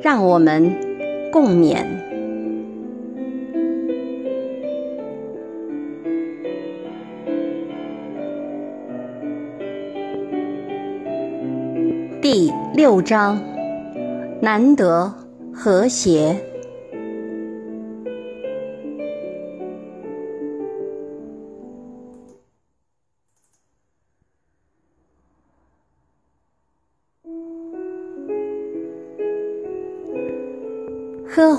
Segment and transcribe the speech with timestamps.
[0.00, 0.72] 让我们
[1.32, 1.84] 共勉。
[12.20, 13.42] 第六章：
[14.40, 15.12] 难得
[15.52, 16.47] 和谐。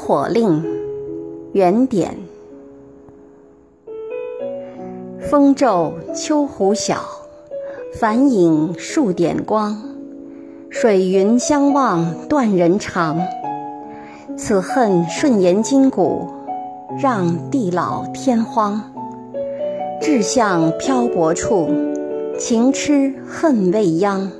[0.09, 0.65] 火令，
[1.51, 2.17] 原点。
[5.19, 6.97] 风骤秋湖晓，
[7.93, 9.79] 繁影数点光。
[10.71, 13.19] 水云相望断人肠。
[14.35, 16.27] 此恨顺延筋骨，
[16.99, 18.81] 让地老天荒。
[20.01, 21.69] 志向漂泊处，
[22.39, 24.31] 情痴恨未央。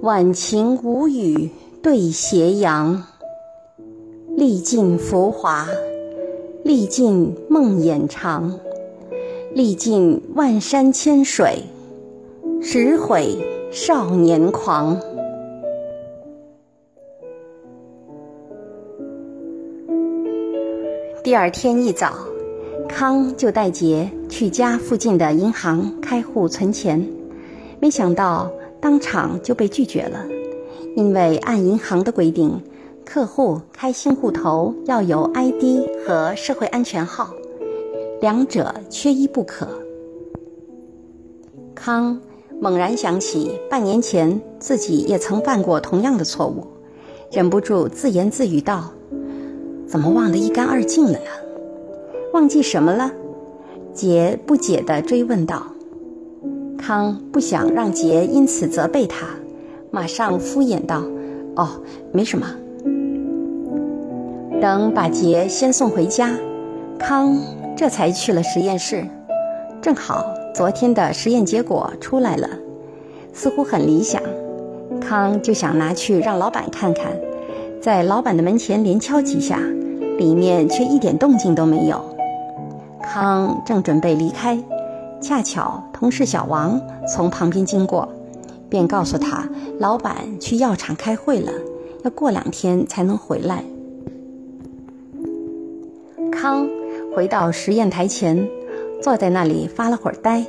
[0.00, 1.50] 晚晴无语
[1.82, 3.04] 对斜阳。
[4.38, 5.66] 历尽浮华，
[6.62, 8.56] 历尽梦魇长，
[9.52, 11.64] 历尽万山千水，
[12.62, 13.36] 实悔
[13.72, 14.96] 少年狂。
[21.24, 22.14] 第二天一早，
[22.88, 27.04] 康就带杰去家附近的银行开户存钱，
[27.80, 28.48] 没想到
[28.80, 30.24] 当场就被拒绝了，
[30.94, 32.62] 因为按银行的规定。
[33.10, 37.30] 客户开新户头要有 ID 和社会安全号，
[38.20, 39.66] 两者缺一不可。
[41.74, 42.20] 康
[42.60, 46.66] 猛然想起半年前自己也曾犯过同样的错误，
[47.32, 48.92] 忍不住自言自语道
[49.88, 51.30] ：“怎么忘得一干二净了呢？
[52.34, 53.10] 忘记什么了？”
[53.94, 55.66] 杰不解地追问道。
[56.76, 59.28] 康不想让杰因此责备他，
[59.90, 61.02] 马上敷衍道
[61.56, 61.70] ：“哦，
[62.12, 62.46] 没什么。”
[64.60, 66.30] 等把杰先送回家，
[66.98, 67.36] 康
[67.76, 69.06] 这才去了实验室。
[69.80, 72.48] 正好昨天的实验结果出来了，
[73.32, 74.20] 似乎很理想。
[75.00, 77.12] 康就想拿去让老板看看，
[77.80, 79.60] 在老板的门前连敲几下，
[80.18, 82.02] 里面却一点动静都没有。
[83.00, 84.58] 康正准备离开，
[85.20, 88.08] 恰巧同事小王从旁边经过，
[88.68, 89.48] 便告诉他，
[89.78, 91.52] 老板去药厂开会了，
[92.02, 93.62] 要过两天才能回来。
[96.40, 96.68] 康
[97.16, 98.48] 回到实验台前，
[99.02, 100.46] 坐在那里发了会儿呆，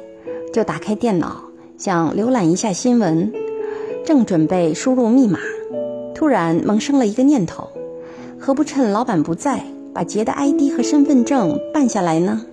[0.53, 1.41] 就打开电脑
[1.79, 3.33] 想浏览一下新闻，
[4.05, 5.39] 正准备输入密码，
[6.13, 7.67] 突然萌生了一个念头：
[8.39, 12.45] 何不趁老板不在，把杰的 ID 和身份证办下来呢？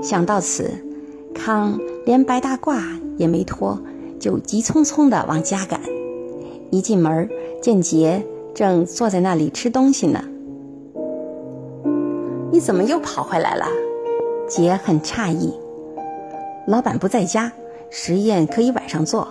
[0.00, 0.70] 想到此，
[1.34, 2.80] 康连白大褂
[3.16, 3.76] 也没脱，
[4.20, 5.80] 就急匆匆地往家赶。
[6.70, 7.28] 一进门，
[7.60, 8.24] 见杰
[8.54, 10.22] 正坐在那里吃东西呢。
[12.64, 13.66] 怎么又跑回来了？
[14.48, 15.52] 姐很诧异。
[16.68, 17.50] 老板不在家，
[17.90, 19.26] 实验可以晚上做。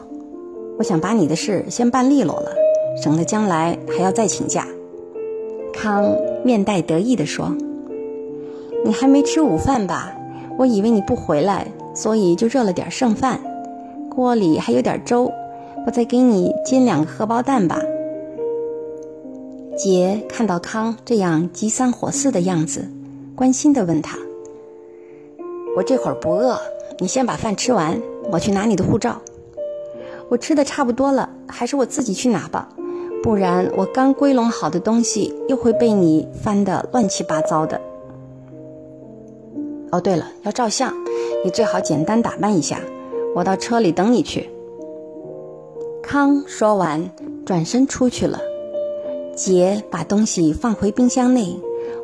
[0.77, 2.51] 我想把你的事先办利落了，
[3.01, 4.67] 省得将来还要再请假。
[5.73, 7.55] 康面带得意地说
[8.83, 10.11] ：“你还没吃午饭吧？
[10.57, 11.65] 我以为你不回来，
[11.95, 13.39] 所以就热了点剩饭，
[14.09, 15.31] 锅里还有点粥，
[15.85, 17.79] 我再给你煎两个荷包蛋吧。”
[19.77, 22.85] 杰看到康这样急三火四的样子。
[23.41, 24.19] 关心地问他
[25.75, 26.59] ：“我这会儿不饿，
[26.99, 27.99] 你先把饭吃完，
[28.31, 29.19] 我去拿你的护照。
[30.29, 32.69] 我吃的差不多了，还是我自己去拿吧，
[33.23, 37.81] 不然我刚归拢好的东西又会被你翻得乱七八糟的。
[39.91, 40.93] 哦，对了，要照相，
[41.43, 42.77] 你最好简单打扮一下，
[43.33, 44.51] 我到车里等你去。”
[46.03, 47.09] 康说完，
[47.43, 48.39] 转身出去了。
[49.35, 51.59] 杰把东西放回冰箱内，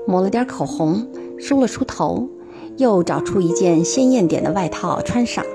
[0.08, 1.06] 抹了点口红。
[1.40, 2.28] 梳了梳头，
[2.78, 5.46] 又找出一件鲜艳点的外套穿上，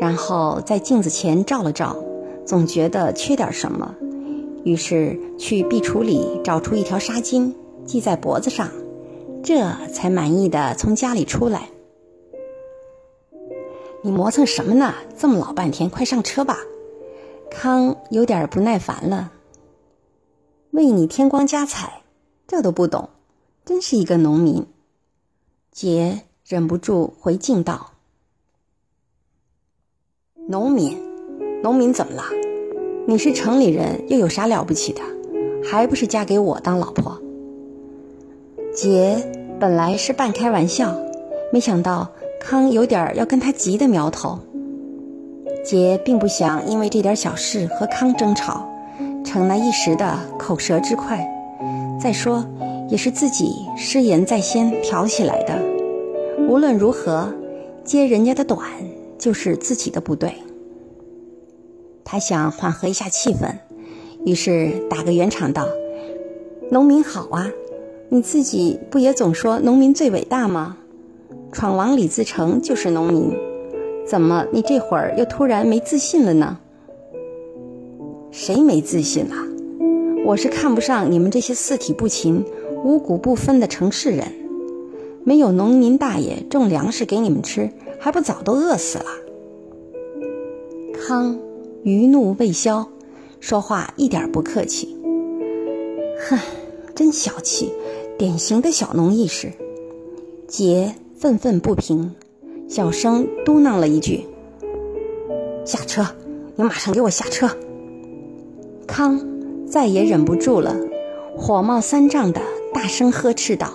[0.00, 1.96] 然后在镜子前照了照，
[2.44, 3.94] 总觉得缺点什么，
[4.64, 7.52] 于是去壁橱里找出一条纱巾
[7.84, 8.68] 系在脖子上，
[9.42, 9.60] 这
[9.92, 11.68] 才满意的从家里出来。
[14.02, 14.94] 你磨蹭什么呢？
[15.18, 16.56] 这么老半天，快上车吧！
[17.50, 19.32] 康有点不耐烦了。
[20.70, 22.02] 为你添光加彩，
[22.46, 23.10] 这都不懂，
[23.64, 24.66] 真是一个农民。
[25.72, 27.92] 杰忍不住回敬道
[30.48, 30.98] ：“农民，
[31.62, 32.24] 农民怎么了？
[33.06, 35.00] 你是城里人，又有啥了不起的？
[35.64, 37.16] 还不是嫁给我当老婆？”
[38.74, 39.30] 杰
[39.60, 40.92] 本来是半开玩笑，
[41.52, 44.38] 没想到康有点要跟他急的苗头。
[45.64, 48.68] 杰并不想因为这点小事和康争吵，
[49.24, 51.24] 逞那一时的口舌之快。
[52.00, 52.44] 再说，
[52.90, 55.58] 也是自己失言在先挑起来的。
[56.48, 57.32] 无论如何，
[57.84, 58.60] 揭人家的短
[59.16, 60.34] 就是自己的不对。
[62.04, 63.54] 他想缓和一下气氛，
[64.26, 65.64] 于是打个圆场道
[66.70, 67.48] ：“农民好啊，
[68.08, 70.76] 你自己不也总说农民最伟大吗？
[71.52, 73.32] 闯王李自成就是农民。”
[74.04, 76.58] 怎么，你这会儿又突然没自信了呢？
[78.32, 79.36] 谁没自信了？
[80.26, 82.44] 我是看不上你们这些四体不勤、
[82.84, 84.26] 五谷不分的城市人。
[85.22, 89.04] 没有农民大爷种粮食给你们吃，还不早都饿死了？
[90.94, 91.38] 康
[91.82, 92.88] 余怒未消，
[93.38, 94.96] 说话一点不客气。
[96.28, 96.38] 哼，
[96.94, 97.72] 真小气，
[98.18, 99.52] 典型的小农意识。
[100.48, 102.14] 杰愤愤不平。
[102.66, 104.24] 小声嘟囔了一句
[105.66, 106.06] ：“下车，
[106.56, 107.48] 你马上给我下车！”
[108.86, 109.20] 康
[109.66, 110.76] 再也忍不住了，
[111.36, 112.40] 火冒三丈的
[112.72, 113.68] 大声呵斥道：“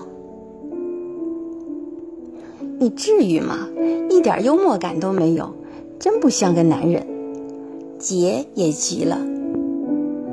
[2.80, 3.68] 你至于吗？
[4.10, 5.54] 一点幽默感都没有，
[6.00, 7.06] 真不像个男人！”
[8.00, 9.20] 杰也急了：“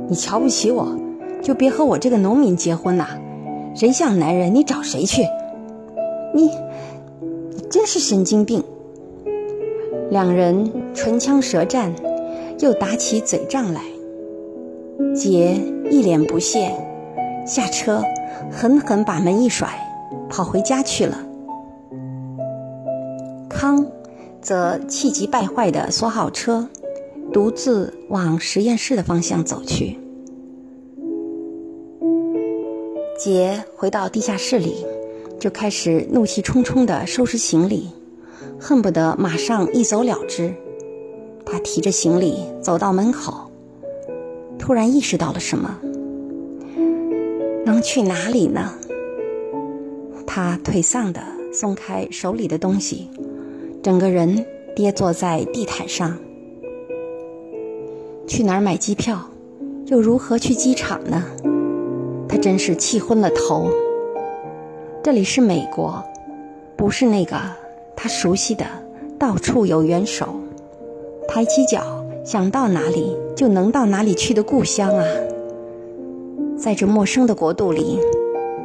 [0.09, 0.97] 你瞧不起我，
[1.43, 3.07] 就别和我这个农民结婚呐！
[3.75, 5.23] 谁像男人，你找谁去？
[6.35, 6.51] 你……”
[7.71, 8.63] 真是神经病！
[10.11, 11.95] 两人唇枪舌战，
[12.59, 13.81] 又打起嘴仗来。
[15.15, 15.57] 杰
[15.91, 16.71] 一脸不屑，
[17.47, 18.03] 下车，
[18.51, 19.69] 狠狠把门一甩，
[20.29, 21.19] 跑回家去了。
[23.49, 23.87] 康
[24.41, 26.69] 则气急败坏地锁好车，
[27.33, 29.99] 独自往实验室的方向走去。
[33.19, 34.87] 杰回到地下室里。
[35.41, 37.89] 就开始怒气冲冲地收拾行李，
[38.61, 40.55] 恨不得马上一走了之。
[41.45, 43.51] 他提着行李走到门口，
[44.57, 45.77] 突然意识到了什么，
[47.65, 48.75] 能去哪里呢？
[50.27, 51.21] 他颓丧地
[51.53, 53.09] 松开手里的东西，
[53.83, 54.45] 整个人
[54.75, 56.19] 跌坐在地毯上。
[58.27, 59.29] 去哪儿买机票？
[59.87, 61.23] 又如何去机场呢？
[62.29, 63.71] 他真是气昏了头。
[65.03, 66.03] 这里是美国，
[66.77, 67.37] 不是那个
[67.95, 68.65] 他熟悉的
[69.19, 70.35] 到处有援手，
[71.29, 75.05] 抬起脚想到哪里就能到哪里去的故乡啊！
[76.63, 77.99] 在这陌生的国度里，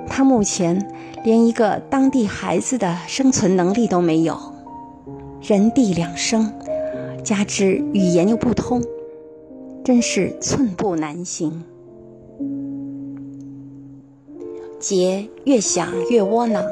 [0.08, 0.88] 他目前
[1.24, 4.38] 连一个当地孩子的生存能力都没有，
[5.42, 6.54] 人地两生，
[7.24, 8.84] 加之语言又不通，
[9.84, 11.64] 真是寸步难行。
[14.78, 16.64] 杰越想越窝囊，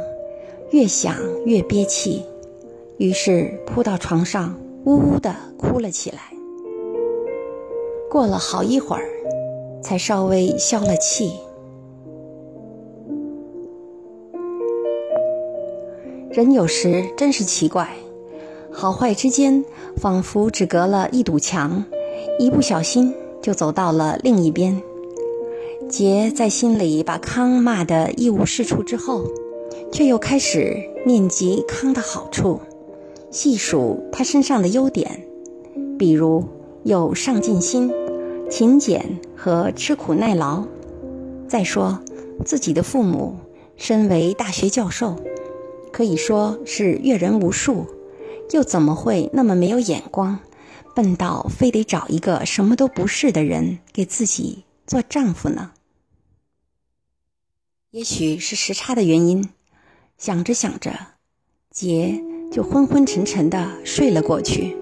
[0.69, 1.16] 越想
[1.48, 2.21] 越憋气，
[3.00, 4.56] 于是扑到床上，
[4.86, 6.19] 呜呜地哭了起来。
[8.11, 9.09] 过了好一会儿，
[9.85, 11.31] 才稍微消了气。
[16.31, 17.87] 人有时真是奇怪，
[18.71, 19.63] 好坏之间
[19.95, 21.85] 仿佛只隔了一堵墙，
[22.39, 23.13] 一不小心
[23.44, 24.81] 就走到了另一边。
[25.87, 29.23] 杰在心里把康骂得一无是处之后，
[29.92, 30.75] 却又开始
[31.06, 32.59] 念及康的好处，
[33.30, 35.21] 细数他身上的优点，
[35.99, 36.44] 比如
[36.81, 37.94] 有上进心、
[38.49, 40.66] 勤俭和吃苦耐劳。
[41.47, 42.04] 再说
[42.45, 43.37] 自己的父母
[43.78, 45.16] 身为大学教授，
[45.92, 47.85] 可以说是阅人无数，
[48.52, 50.40] 又怎么会那么没有眼光，
[50.95, 54.64] 笨到非得找一个什么都不是的人给自己？
[54.87, 55.71] 做丈夫呢？
[57.92, 59.49] 也许是时差的原因，
[60.18, 60.92] 想着想着，
[61.71, 62.21] 杰
[62.52, 64.75] 就昏昏沉沉的睡了过去。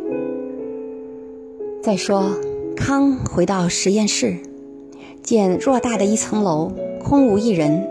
[1.82, 2.36] 再说，
[2.76, 4.38] 康回到实验室，
[5.22, 7.88] 见偌大的一层楼空无一人，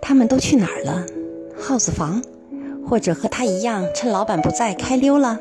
[0.00, 1.04] 他们都去哪儿了？
[1.56, 2.22] 耗子房，
[2.86, 5.40] 或者和他一样趁老板不在开溜了？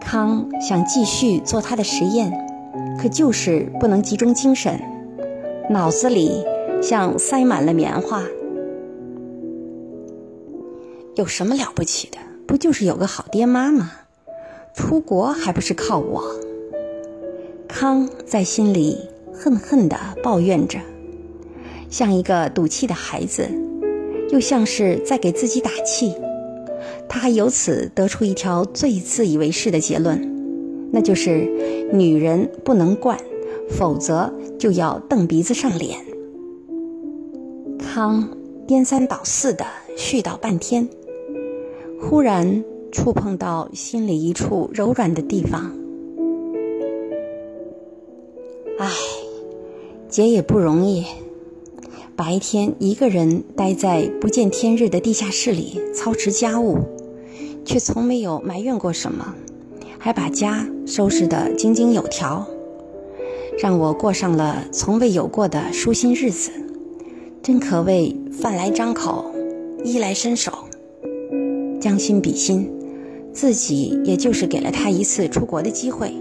[0.00, 2.32] 康想继续做他的实验。
[2.98, 4.80] 可就是不能集中精神，
[5.68, 6.44] 脑子里
[6.80, 8.22] 像塞满了棉花。
[11.16, 12.18] 有什么了不起的？
[12.46, 13.92] 不就是有个好爹妈吗？
[14.74, 16.22] 出国还不是靠我？
[17.74, 18.98] 康在心里
[19.32, 20.78] 恨恨地抱怨着，
[21.88, 23.48] 像一个赌气的孩子，
[24.30, 26.14] 又像是在给自己打气。
[27.08, 30.20] 他还由此得出一条最自以为是的结论，
[30.92, 31.48] 那就是
[31.94, 33.18] 女人不能惯，
[33.70, 35.98] 否则就要瞪鼻子上脸。
[37.78, 38.28] 康
[38.66, 39.64] 颠三倒四的
[39.96, 40.86] 絮叨半天，
[41.98, 42.62] 忽然
[42.92, 45.72] 触碰到心里一处柔软的地方。
[48.78, 48.90] 唉，
[50.08, 51.04] 姐也不容易，
[52.16, 56.78] 白天一个人待在不见天日的地下室里操持家务，
[57.64, 59.34] 却从没有埋怨过什么，
[59.98, 62.46] 还把家收拾得井井有条，
[63.58, 66.50] 让我过上了从未有过的舒心日子，
[67.42, 69.26] 真可谓饭来张口，
[69.84, 70.52] 衣来伸手。
[71.80, 72.70] 将心比心，
[73.32, 76.12] 自己也就是给了他一次出国的机会，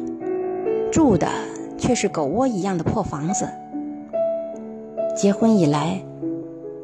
[0.92, 1.28] 住的。
[1.82, 3.50] 却是狗窝一样的破房子。
[5.18, 6.02] 结婚以来，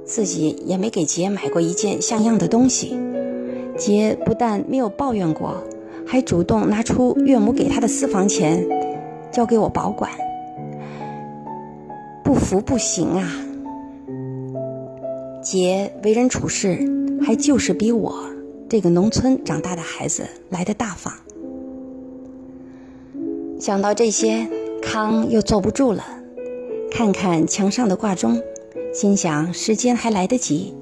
[0.04, 3.00] 自己也没给杰买过一件像样的东西。
[3.78, 5.64] 杰不但没有抱怨过，
[6.06, 8.68] 还主动拿出岳母给他的私房钱，
[9.32, 10.12] 交给我保管。
[12.24, 13.30] 不服不行啊！
[15.42, 16.80] 杰为人处事，
[17.22, 18.14] 还就是比我
[18.68, 21.14] 这个农村长大的孩子来的大方。
[23.60, 24.48] 想到这些。
[24.90, 26.02] 康又坐不住了，
[26.90, 28.42] 看看墙上的挂钟，
[28.94, 30.74] 心想时间还来得及，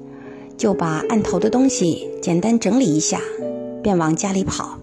[0.56, 3.20] 就把案头的东西简单整理一下，
[3.82, 4.78] 便往家里跑。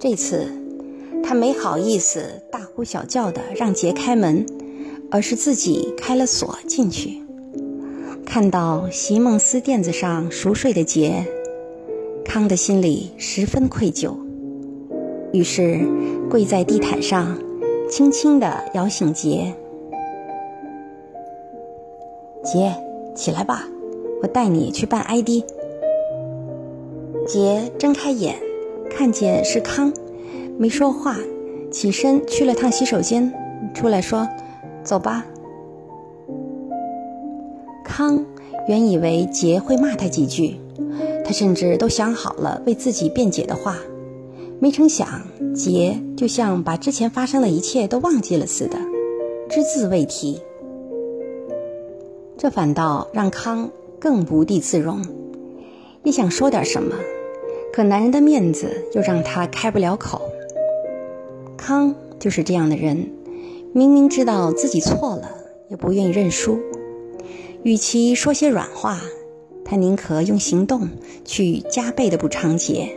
[0.00, 0.48] 这次
[1.22, 4.44] 他没好意思大呼小叫的让杰开门，
[5.08, 7.22] 而是自己开了锁进去。
[8.26, 11.24] 看到席梦思垫子上熟睡的杰，
[12.24, 14.25] 康的心里十分愧疚。
[15.36, 15.86] 于是，
[16.30, 17.38] 跪在地毯上，
[17.90, 19.52] 轻轻地摇醒杰。
[22.42, 22.74] 杰，
[23.14, 23.68] 起来吧，
[24.22, 25.44] 我带你去办 ID。
[27.26, 28.36] 杰睁开眼，
[28.88, 29.92] 看见是康，
[30.56, 31.18] 没说话，
[31.70, 33.30] 起身去了趟洗手间，
[33.74, 34.26] 出来说
[34.82, 35.26] ：“走吧。”
[37.84, 38.24] 康
[38.68, 40.58] 原以为杰会骂他几句，
[41.22, 43.76] 他甚至都想好了为自己辩解的话。
[44.58, 45.22] 没成想，
[45.54, 48.78] 杰就像把之前发生的一切都忘记了似的，
[49.50, 50.40] 只字未提。
[52.38, 55.04] 这反倒让康更无地自容，
[56.04, 56.94] 也想说点什么，
[57.72, 60.22] 可男人的面子又让他开不了口。
[61.56, 63.10] 康就是这样的人，
[63.72, 65.30] 明明知道自己错了，
[65.68, 66.58] 也不愿意认输。
[67.62, 69.00] 与其说些软话，
[69.64, 70.88] 他宁可用行动
[71.24, 72.96] 去加倍的补偿杰。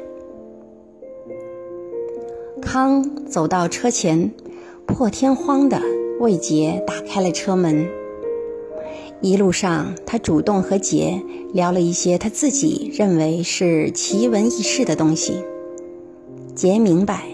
[2.61, 4.31] 康走到车前，
[4.85, 5.81] 破天荒地
[6.19, 7.87] 为杰打开了车门。
[9.21, 11.21] 一路上，他主动和杰
[11.53, 15.43] 聊了一些他自己认为是奇闻异事的东西。
[16.53, 17.25] 杰明白，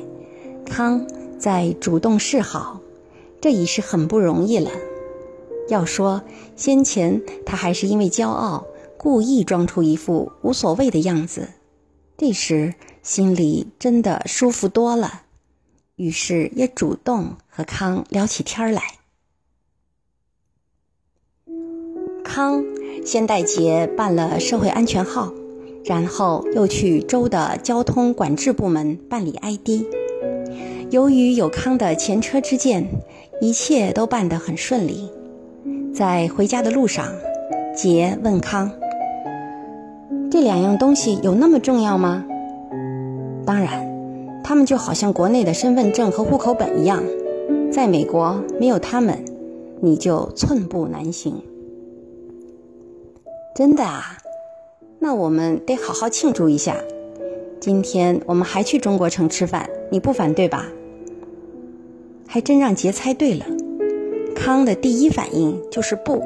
[0.66, 1.06] 康
[1.38, 2.80] 在主动示好，
[3.42, 4.72] 这已是很不容易了。
[5.68, 6.22] 要说
[6.56, 8.66] 先前他还是因为骄傲，
[8.98, 11.50] 故意装出一副无所谓的样子。
[12.18, 15.24] 这时心里真的舒服多了，
[15.98, 18.82] 于是也主动和康聊起天来。
[22.24, 22.64] 康
[23.06, 25.34] 先带杰办了社会安全号，
[25.84, 29.86] 然后又去州的交通管制部门办理 ID。
[30.92, 32.88] 由于有康的前车之鉴，
[33.42, 35.10] 一切都办得很顺利。
[35.94, 37.14] 在回家的路上，
[37.76, 38.72] 杰问康。
[40.36, 42.26] 这两样东西有那么重要吗？
[43.46, 47.02] 当然，他们就好像国内的身份证和户口本一样，
[47.72, 49.24] 在美国没有他们，
[49.80, 51.42] 你就寸步难行。
[53.56, 54.18] 真的啊？
[55.00, 56.76] 那我们得好好庆祝一下。
[57.62, 60.66] 今天我们还去中国城吃饭，你不反对吧？
[62.28, 63.46] 还真让杰猜对了。
[64.36, 66.22] 康的第一反应就是不。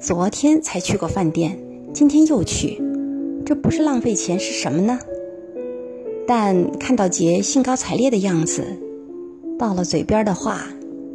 [0.00, 1.58] 昨天才去过饭店，
[1.92, 2.82] 今天又去。
[3.44, 4.98] 这不是浪费钱是什么呢？
[6.26, 8.64] 但看到杰兴高采烈的样子，
[9.58, 10.68] 到了嘴边的话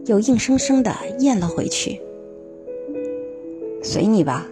[0.05, 2.01] 又硬生生的咽了回去。
[3.81, 4.47] 随你吧。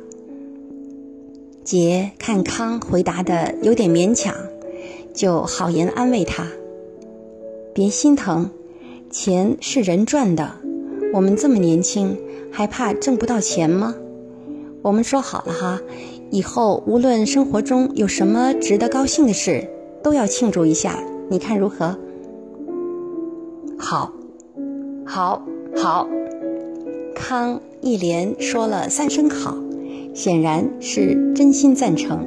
[1.64, 4.36] 杰看康回答的有点勉强，
[5.14, 6.48] 就好言安慰他
[7.74, 8.52] ：“别心疼，
[9.10, 10.56] 钱是人赚的，
[11.12, 12.18] 我们这么年轻，
[12.52, 13.96] 还怕挣不到钱吗？
[14.84, 15.82] 我们说好了哈。”
[16.32, 19.68] 以后无论生活中有什么值得高兴的事，
[20.04, 21.98] 都要庆祝一下，你看如何？
[23.78, 24.12] 好，
[25.06, 25.42] 好，
[25.76, 26.08] 好。
[27.14, 29.56] 康一连说了三声好，
[30.14, 32.20] 显然是真心赞成。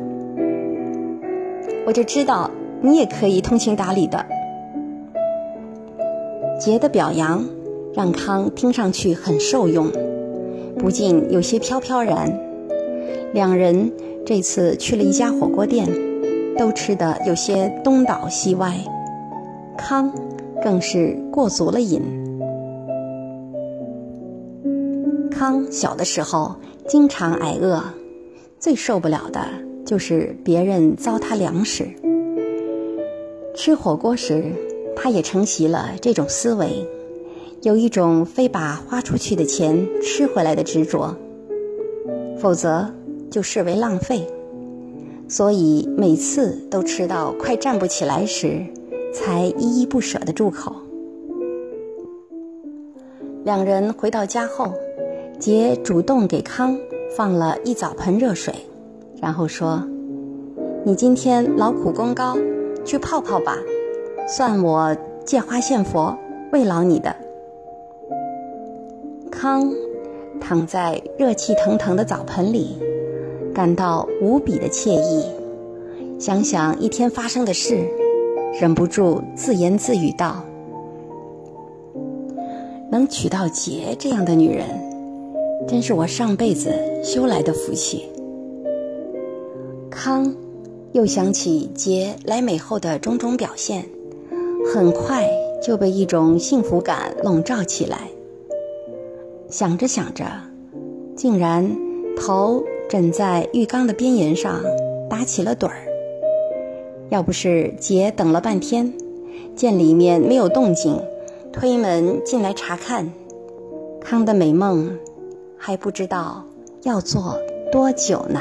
[1.86, 2.50] 我就知道
[2.80, 4.24] 你也可以通情达理的。
[6.58, 7.44] 杰的表扬
[7.94, 9.90] 让康听上去很受用，
[10.78, 12.47] 不禁有些飘飘然。
[13.34, 13.92] 两人
[14.24, 15.88] 这次去了一家火锅店，
[16.56, 18.74] 都吃得有些东倒西歪，
[19.76, 20.12] 康
[20.62, 22.02] 更是过足了瘾。
[25.30, 26.56] 康小的时候
[26.86, 27.82] 经常挨饿，
[28.58, 29.46] 最受不了的
[29.84, 31.88] 就是别人糟蹋粮食。
[33.54, 34.52] 吃火锅时，
[34.96, 36.86] 他也承袭了这种思维，
[37.62, 41.14] 有一种非把花出去的钱吃回来的执着，
[42.38, 42.90] 否则
[43.30, 44.26] 就视为浪费。
[45.28, 48.64] 所以每次都吃到快站不起来时，
[49.12, 50.74] 才依依不舍地住口。
[53.44, 54.72] 两人回到家后。
[55.40, 56.76] 杰主动给康
[57.16, 58.52] 放了一澡盆热水，
[59.22, 59.80] 然后说
[60.84, 62.36] ：“你今天劳苦功高，
[62.84, 63.56] 去泡泡吧，
[64.26, 66.18] 算我借花献佛，
[66.50, 67.14] 慰劳你的。”
[69.30, 69.72] 康
[70.40, 72.76] 躺在热气腾腾的澡盆里，
[73.58, 75.24] 感到无比的惬意。
[76.16, 77.84] 想想一天发生的事，
[78.60, 80.44] 忍不住自言自语道
[82.88, 84.64] ：“能娶到杰这样的女人。”
[85.66, 86.72] 真是我上辈子
[87.02, 88.04] 修来的福气。
[89.90, 90.32] 康
[90.92, 93.84] 又想起杰来美后的种种表现，
[94.72, 95.28] 很快
[95.60, 98.08] 就被一种幸福感笼罩起来。
[99.50, 100.24] 想着想着，
[101.16, 101.68] 竟然
[102.16, 104.62] 头枕在浴缸的边沿上
[105.10, 105.76] 打起了盹儿。
[107.10, 108.92] 要不是姐等了半天，
[109.54, 111.00] 见里面没有动静，
[111.52, 113.12] 推门进来查看，
[114.00, 114.98] 康的美梦。
[115.56, 116.44] 还不知道
[116.84, 117.38] 要做
[117.72, 118.40] 多久呢。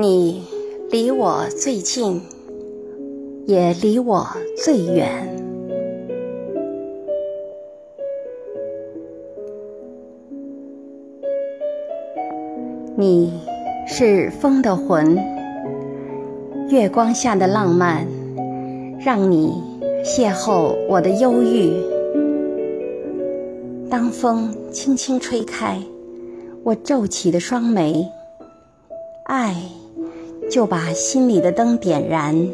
[0.00, 0.44] 你
[0.92, 2.22] 离我最近，
[3.46, 4.24] 也离我
[4.64, 5.28] 最远。
[12.96, 13.32] 你
[13.88, 15.18] 是风的魂，
[16.68, 18.06] 月光下的浪漫，
[19.00, 19.60] 让你
[20.04, 21.72] 邂逅我的忧郁。
[23.90, 25.82] 当风轻轻吹开
[26.62, 28.08] 我皱起的双眉，
[29.24, 29.56] 爱。
[30.58, 32.48] 就把心里的灯点燃。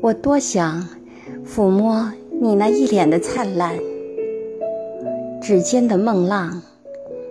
[0.00, 0.86] 我多想
[1.44, 3.76] 抚摸你那一脸的灿烂，
[5.42, 6.62] 指尖的梦浪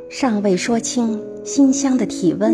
[0.09, 2.53] 尚未说清馨香的体温，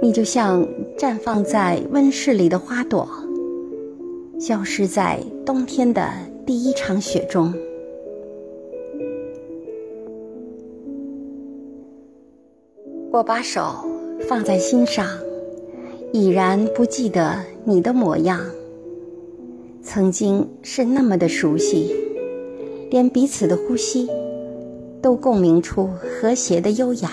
[0.00, 3.06] 你就像绽放在温室里的花朵，
[4.38, 6.08] 消失在冬天的
[6.46, 7.52] 第一场雪中。
[13.12, 13.60] 我把手
[14.28, 15.04] 放在心上，
[16.12, 18.40] 已然不记得你的模样。
[19.82, 21.92] 曾经是那么的熟悉，
[22.88, 24.08] 连彼此的呼吸
[25.02, 27.10] 都共鸣出和谐的优雅。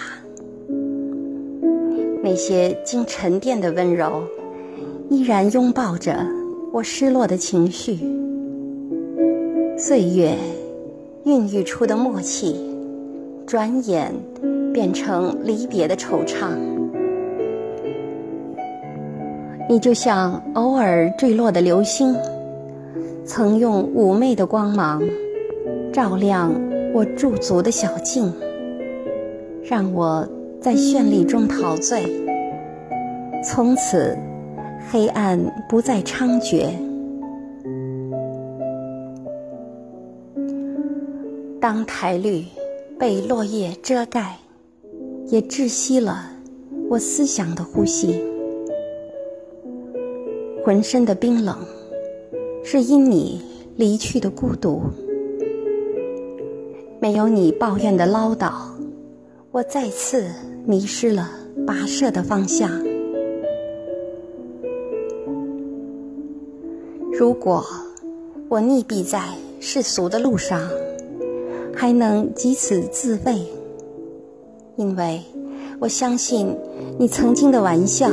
[2.21, 4.21] 那些经沉淀的温柔，
[5.09, 6.23] 依然拥抱着
[6.71, 7.97] 我失落的情绪。
[9.75, 10.35] 岁月
[11.23, 12.55] 孕育出的默契，
[13.47, 14.13] 转眼。
[14.77, 16.51] 变成离别的惆怅，
[19.67, 22.15] 你就像偶尔坠落的流星，
[23.25, 25.01] 曾用妩媚的光芒
[25.91, 26.53] 照亮
[26.93, 28.31] 我驻足的小径，
[29.63, 30.23] 让我
[30.61, 32.05] 在绚丽中陶醉。
[33.43, 34.15] 从此，
[34.91, 36.67] 黑暗不再猖獗。
[41.59, 42.45] 当苔绿
[42.99, 44.35] 被落叶遮盖。
[45.29, 46.31] 也窒息了
[46.89, 48.23] 我思想的呼吸，
[50.63, 51.57] 浑身的冰冷，
[52.63, 53.41] 是因你
[53.75, 54.81] 离去的孤独。
[57.01, 58.53] 没有你抱怨的唠叨，
[59.51, 60.25] 我再次
[60.65, 61.29] 迷失了
[61.65, 62.71] 跋涉的方向。
[67.11, 67.65] 如果
[68.47, 69.21] 我溺毙在
[69.59, 70.61] 世俗的路上，
[71.75, 73.45] 还能及此自慰，
[74.77, 75.21] 因为
[75.79, 76.55] 我相信
[76.99, 78.09] 你曾经的玩笑。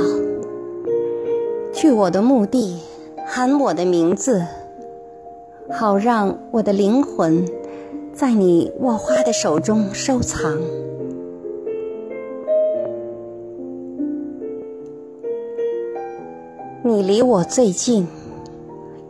[1.74, 2.78] 去我的墓地，
[3.26, 4.42] 喊我的名字，
[5.70, 7.46] 好让我的灵魂
[8.14, 10.58] 在你握花的手中收藏。
[16.82, 18.06] 你离我最近，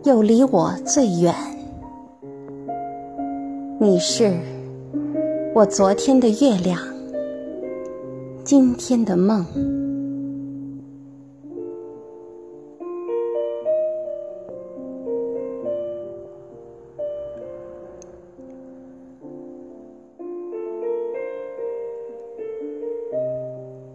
[0.03, 1.35] 又离我最远。
[3.79, 4.33] 你是
[5.55, 6.79] 我昨天的月亮，
[8.45, 9.43] 今天的梦。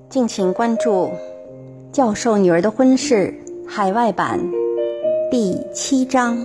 [0.10, 0.90] 敬请关注
[1.92, 3.32] 《教授女儿的婚事》
[3.68, 4.40] 海外版
[5.30, 6.44] 第七章：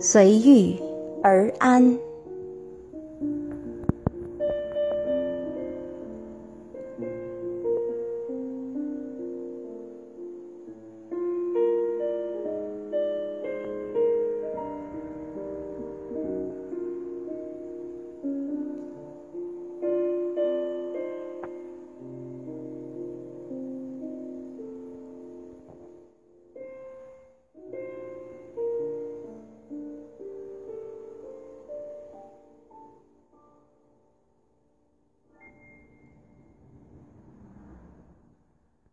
[0.00, 0.74] 随遇
[1.22, 1.98] 而安。